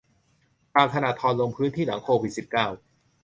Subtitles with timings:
[0.75, 2.67] ตามธนาธร ลงพื้นที่หลังโควิด สิบเก้า